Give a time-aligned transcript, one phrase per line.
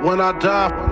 [0.00, 0.86] When I die,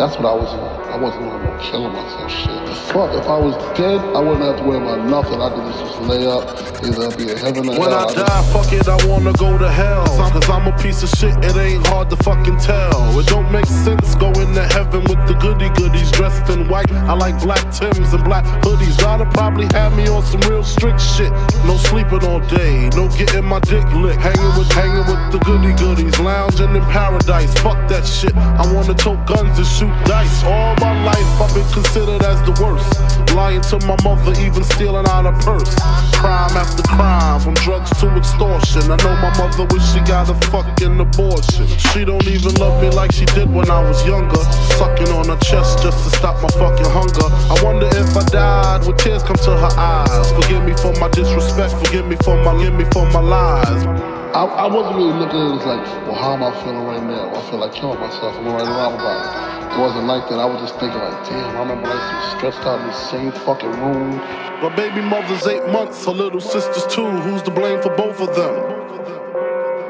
[0.00, 0.80] That's what I was on.
[0.88, 2.76] I wasn't on no killing myself shit.
[2.88, 5.42] Fuck, if I was dead, I wouldn't have to worry about nothing.
[5.42, 6.48] I could just lay up,
[6.80, 8.08] either be in heaven or when hell.
[8.08, 10.06] I just- die, fuck it, I wanna go to hell.
[10.32, 13.18] Cause I'm a piece of shit, it ain't hard to fucking tell.
[13.20, 16.90] It don't make sense going to heaven with the goody goodies dressed in white.
[16.90, 18.96] I like black Tims and black hoodies.
[18.98, 21.30] Gotta probably have me on some real strict shit.
[21.66, 24.20] No sleeping all day, no getting my dick licked.
[24.20, 27.54] Hanging with, hanging with the goody goodies, lounging in paradise.
[27.62, 28.34] Fuck that shit.
[28.36, 30.42] I wanna tote guns and shoot dice.
[30.44, 32.90] All my life I've been considered as the worst.
[33.34, 35.74] Lying to my mother, even stealing out her purse.
[36.18, 38.90] Crime after crime, from drugs to extortion.
[38.90, 41.66] I know my mother wish she got a fucking abortion.
[41.94, 44.42] She don't even love me like she did when I was younger.
[44.76, 47.28] Sucking on her chest just to stop my fucking hunger.
[47.48, 50.32] I wonder if I died, would tears come to her eyes?
[50.32, 54.19] Forgive me for my disrespect, forgive me for my, forgive me for my lies.
[54.30, 57.02] I, I wasn't really looking at it as like, well, how am I feeling right
[57.02, 57.34] now?
[57.34, 58.36] I feel like killing myself.
[58.36, 59.74] I'm right around about it.
[59.74, 60.38] It wasn't like that.
[60.38, 62.92] I was just thinking like, damn, I remember I used to stressed out in the
[62.94, 64.22] same fucking room.
[64.62, 67.10] My baby mother's eight months, her little sister's two.
[67.10, 68.80] Who's to blame for both of them?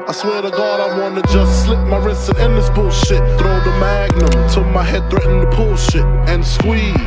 [0.09, 3.21] I swear to God, I wanna just slip my wrist and end this bullshit.
[3.37, 6.97] Throw the magnum till my head threaten to pull shit and squeeze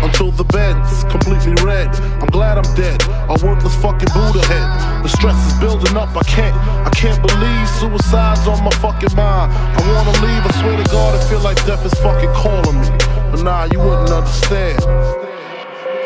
[0.00, 1.94] until the bed's completely red.
[2.24, 4.87] I'm glad I'm dead, a worthless fucking Buddha head.
[5.08, 9.48] The stress is building up, I can't, I can't believe suicide's on my fucking mind.
[9.56, 12.88] I wanna leave, I swear to God, I feel like death is fucking calling me.
[13.32, 14.84] But nah, you wouldn't understand.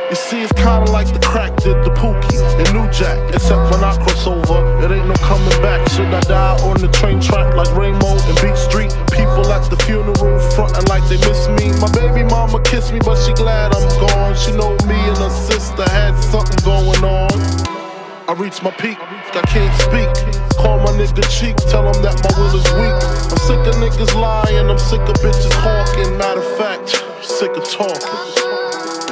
[0.06, 3.18] You see, it's kinda like the crack did the Pookie and New Jack.
[3.34, 5.82] Except when I cross over, it ain't no coming back.
[5.90, 8.94] Should I die on the train track like Rainbow and Beach Street?
[9.10, 11.74] People at the funeral frontin' like they miss me.
[11.82, 14.36] My baby mama kissed me, but she glad I'm gone.
[14.36, 17.31] She know me and her sister had something going on.
[18.32, 20.08] I reach my peak, I can't speak.
[20.56, 22.96] Call my nigga cheek, tell him that my will is weak.
[23.28, 26.16] I'm sick of niggas lying, I'm sick of bitches hawking.
[26.16, 28.00] Matter of fact, sick of talking.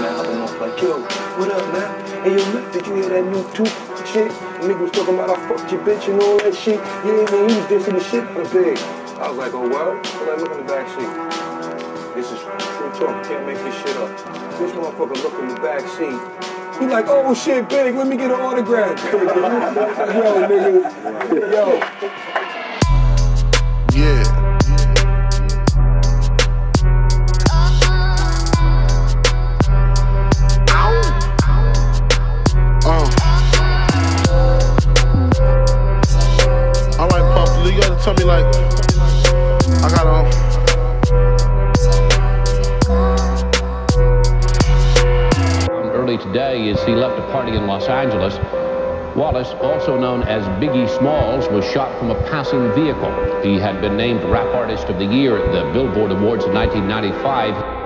[0.01, 1.05] Man, been off like, yo,
[1.37, 1.93] what up, man?
[2.25, 3.69] Hey, yo, man, did you hear that new tooth
[4.09, 4.33] shit?
[4.65, 6.81] Nigga was talking about I fucked your bitch and all that shit.
[7.05, 8.79] Yeah, man, he was dissing the shit the big.
[9.21, 10.01] I was like, oh, word?
[10.01, 11.13] I was like, look in the back seat.
[12.17, 13.21] This is true talk.
[13.29, 14.17] Can't make this shit up.
[14.57, 16.60] This motherfucker look in the back seat.
[16.81, 17.95] He like, oh shit, big.
[17.95, 18.99] Let me get an autograph.
[19.13, 21.53] yo, nigga.
[21.53, 22.60] Yo.
[46.33, 48.39] Today, as he left a party in Los Angeles,
[49.17, 53.11] Wallace, also known as Biggie Smalls, was shot from a passing vehicle.
[53.43, 57.81] He had been named Rap Artist of the Year at the Billboard Awards in 1995.